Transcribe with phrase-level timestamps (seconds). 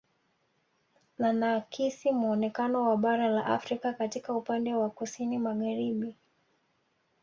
[1.19, 6.15] Linaakisi muonekano wa bara la Afrika katika upande wa kusini magharibi